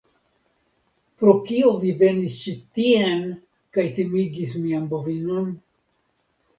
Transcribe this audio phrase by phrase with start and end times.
[1.23, 3.23] Pro kio vi venis ĉi tien
[3.79, 5.57] kaj timigis mian bovinon?